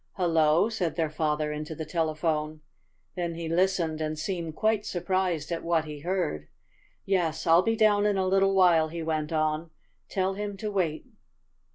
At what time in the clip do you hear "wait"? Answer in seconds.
10.71-11.05